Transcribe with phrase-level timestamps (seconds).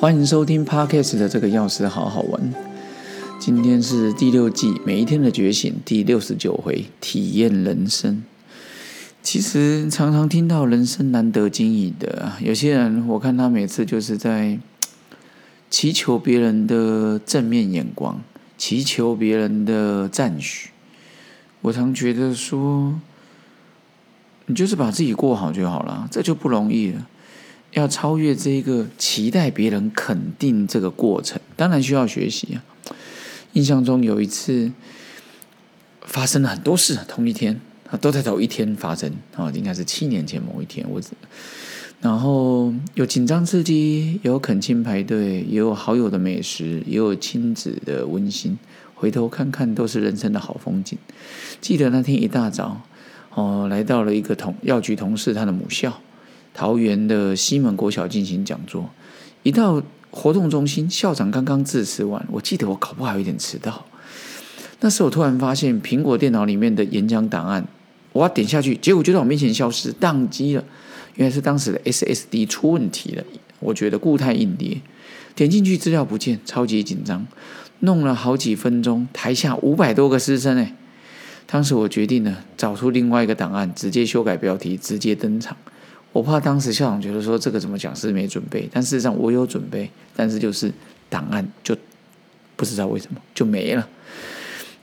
[0.00, 2.54] 欢迎收听 Podcast 的这个钥匙好好玩。
[3.38, 8.24] 今天是第六季每一天的觉醒第六十九回，体验人生。
[9.22, 14.58] 其实常常听到人生难得经营的，有些人我看他每次就是在
[15.68, 18.22] 祈求别人的正面眼光，
[18.56, 20.70] 祈求别人的赞许。
[21.60, 22.98] 我常觉得说，
[24.46, 27.06] 你就是把自己过好就好了，这就不容易了。
[27.72, 32.64] 要超越这个期待别人肯定这个过程，当然需要学习啊。
[33.52, 34.70] 印象中有一次
[36.02, 37.60] 发生了很多事，同一天
[37.90, 40.86] 啊，都在同一天发生啊，应该是七年前某一天。
[40.88, 41.00] 我
[42.00, 48.58] 然后有紧张刺激，有恳亲排队，也有好友的美食，也有亲子的温馨。
[48.94, 50.98] 回头看看，都是人生的好风景。
[51.60, 52.80] 记得那天一大早，
[53.34, 56.00] 哦，来到了一个同药局同事他的母校。
[56.60, 58.90] 桃园的西门国小进行讲座，
[59.44, 63.86] 一到活动中心，校长刚刚致辞完，我记得我搞不好有点迟到。
[64.80, 67.66] 那时候我突然发现苹果电脑里面的演讲档案，
[68.12, 70.62] 我要点下去，结果就在我面前消失，宕机了。
[71.14, 73.24] 原来是当时的 SSD 出问题了，
[73.60, 74.82] 我觉得固态硬碟。
[75.34, 77.26] 点进去资料不见，超级紧张，
[77.78, 80.76] 弄了好几分钟，台下五百多个师生哎。
[81.46, 85.56] 当时我决定呢找出另外一个档案，直接修改标题，直接登场。
[86.12, 90.72] 我怕当时校长觉得说这个怎么讲是没准备，但事实上我有准备，但是就是
[91.08, 91.76] 档案就
[92.56, 93.88] 不知道为什么就没了。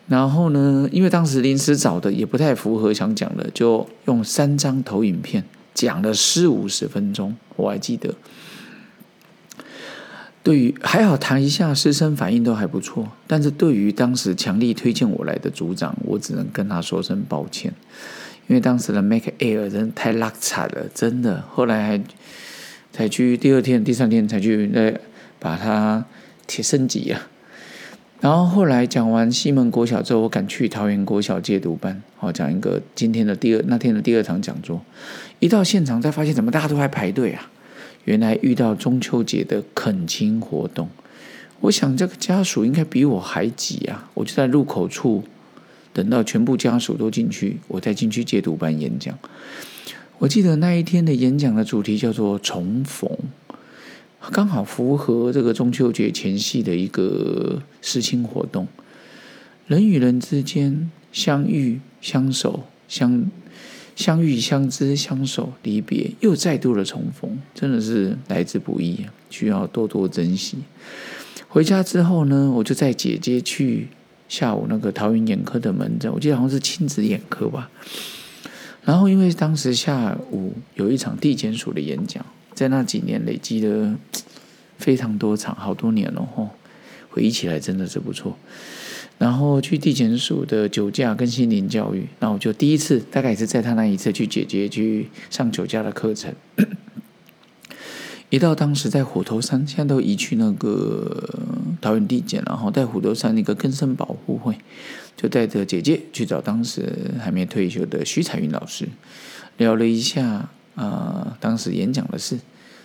[0.08, 8.16] 然后呢，因为当时临时找的也不太符合想讲的，就用三张投影片讲了四五十分钟，我还记得。
[10.42, 17.74] 对于还好谈一下师生反应都还不错，但是对于当时强力推荐我来的组长，我只能跟他说声抱歉。
[18.48, 21.44] 因为当时的 Mac Air 真的太拉惨了，真的。
[21.50, 22.02] 后来还
[22.92, 24.94] 才去第二天、第三天才去那
[25.38, 26.06] 把它
[26.48, 27.28] 提升级啊。
[28.20, 34.82] 然后后来讲完西门国小之后，我赶去桃园国小戒毒班，好讲一个今天的第二那天的第二场讲座。
[35.40, 37.52] 一到现场才发现，怎么大家都在排队啊？
[38.06, 40.90] 原来遇到中秋节的恳亲活动。
[41.60, 44.10] 我想这个家属应该比我还挤啊！
[44.14, 45.24] 我就在入口处。
[45.98, 49.18] 等到全部家属都进去，我再进去戒毒班演讲。
[50.20, 53.10] 我记得那一天的演讲的主题叫做“重逢”，
[54.32, 58.68] 刚好符合这个中秋节前夕的一个事情活动。
[59.66, 63.32] 人与人之间相遇、相守、相
[63.96, 70.58] 相遇、相知、相守、离别，又再度的重逢，真的是来之不易，需要多多珍惜。
[71.48, 73.88] 回家之后呢，我就带姐姐去。
[74.28, 77.70] 下午那个桃园眼科的门诊，我记得好像是亲子眼科吧。
[78.84, 83.94] 然后因为当时下午有一场地检署的演讲，在那几年累积的
[84.78, 86.50] 非常多场，好多年了吼，
[87.10, 88.38] 回忆起来真的是不错。
[89.18, 96.34] 然后去地检署的酒驾跟心灵教育，那我就第一次，大概也是在他那一次去姐姐去上酒驾的课程。
[98.30, 101.28] 一到当时在虎头山，现在都移去那个
[101.82, 104.58] 桃园地检，然后在虎头山那个根生保护会，
[105.16, 108.88] 就带着姐姐去找当时还没退休的徐彩云老师，
[109.58, 112.40] 聊了一下啊，当时演讲的事，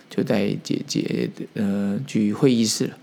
[0.09, 2.97] 就带姐姐呃去会议室了。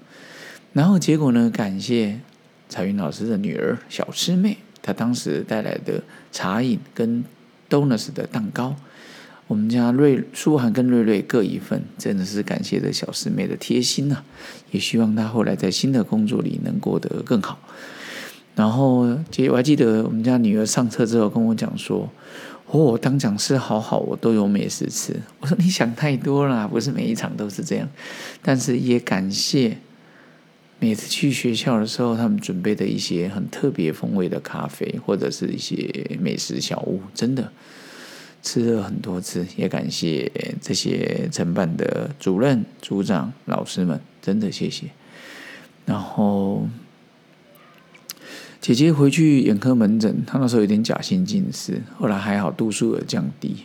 [0.73, 2.21] 然后结果呢，感谢
[2.69, 7.25] 彩云老师的女儿小师妹，她当时带来的茶饮跟
[7.69, 8.77] donuts 的蛋糕。
[9.51, 14.19] 我们家瑞舒涵跟瑞瑞各一份，真的是感谢这小师妹的贴心呐！
[14.71, 17.59] 也希望她后来在新的工作里能过得更好。
[18.55, 22.09] 然后，姐我还记得我们家女儿上车之后跟我讲说
[22.71, 27.89] ：“哦，当讲师好好，我都有美食吃。”我说：“你想太多了，不是每一场都是这样。”
[28.41, 29.79] 但是也感谢
[30.79, 37.51] 每次去学校的时候，他们准备的一些很特别风味的咖啡，或者是一些美食小物，真的。
[38.43, 44.87] 吃了很多次，也感谢这些承办的主任、组长、老师们，真的谢谢。
[45.85, 46.67] 然后
[48.61, 53.57] 姐姐回去眼科门诊，她那时候有点假性近视，后来还好度数有降低。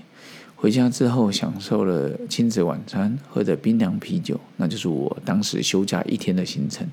[0.55, 6.87] 回家之后享受了亲子晚餐，喝着冰凉啤酒，那就是我当时休假一天的行程。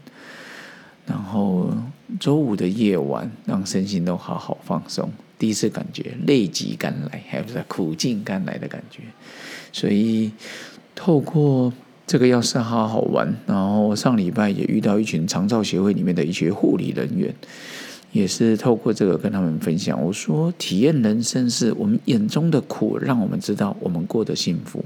[1.06, 1.72] 然后
[2.20, 5.10] 周五的夜晚，让身心都好好放松。
[5.42, 9.00] 第一次感觉累极甘来，还不是苦尽甘来的感觉。
[9.72, 10.30] 所以
[10.94, 11.72] 透过
[12.06, 17.34] 这个要是好好玩，然后上礼拜也遇到一群长照协会里面的一些护理人员，
[18.12, 20.00] 也是透过这个跟他们分享。
[20.00, 24.84] 我说，体验人生是我们眼中的苦，让我们知道我们过得幸福。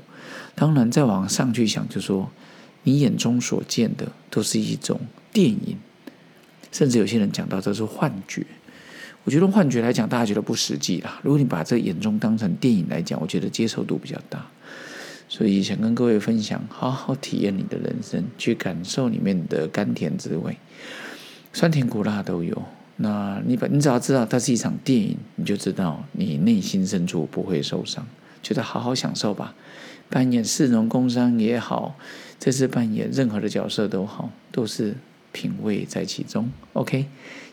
[0.55, 2.31] 当然，再往上去想，就说
[2.85, 4.99] 你眼中所见的都是一种
[5.35, 5.77] 电影，
[6.73, 8.47] 甚至有些人讲到这是幻觉。
[9.27, 11.19] 我觉得幻觉来讲，大家觉得不实际啦。
[11.25, 14.47] 如果你把这眼中当成电影来讲，我觉得接受度比较大。
[15.29, 20.57] 所以想跟各位分享，好好体验你的人生，去感受里面的甘甜滋味，
[21.53, 22.63] 酸甜苦辣都有。
[22.99, 28.07] 那你把你只要知道它是一场电影，你就知道你内心深处不会受伤，
[28.45, 29.57] 觉得好好享受吧。
[30.09, 31.97] 扮演市农工商也好，
[32.39, 34.95] 这次扮演任何的角色都好，都是
[35.37, 36.49] 品味在其中。
[36.73, 37.05] OK，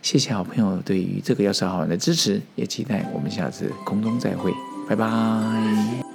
[0.02, 4.54] 谢谢好朋友对于这个要是好玩的支持，也期待我们下次空中再会，
[4.88, 6.13] 拜拜。